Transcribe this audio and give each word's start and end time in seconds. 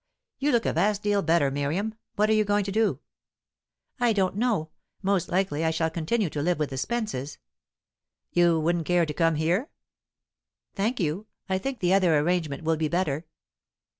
You 0.39 0.51
look 0.51 0.65
a 0.65 0.73
vast 0.73 1.03
deal 1.03 1.21
better, 1.21 1.51
Miriam. 1.51 1.93
What 2.15 2.27
are 2.27 2.33
you 2.33 2.43
going 2.43 2.63
to 2.63 2.71
do?" 2.71 3.01
"I 3.99 4.13
don't 4.13 4.35
know. 4.35 4.71
Most 5.03 5.29
likely 5.29 5.63
I 5.63 5.69
shall 5.69 5.91
continue 5.91 6.27
to 6.31 6.41
live 6.41 6.57
with 6.57 6.71
the 6.71 6.77
Spences." 6.77 7.37
"You 8.31 8.59
wouldn't 8.59 8.87
care 8.87 9.05
to 9.05 9.13
come 9.13 9.35
here?" 9.35 9.69
"Thank 10.73 10.99
you; 10.99 11.27
I 11.47 11.59
think 11.59 11.81
the 11.81 11.93
other 11.93 12.17
arrangement 12.17 12.63
will 12.63 12.77
be 12.77 12.87
better." 12.87 13.27